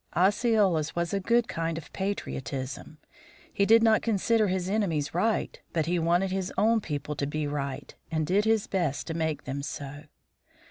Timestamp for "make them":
9.13-9.61